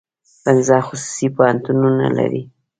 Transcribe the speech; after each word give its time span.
پنځه 0.43 0.77
خصوصي 0.87 1.27
پوهنتونونه 1.35 2.05
لري. 2.17 2.43